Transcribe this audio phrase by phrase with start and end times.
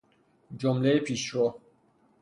[0.57, 1.59] جمله پیشرو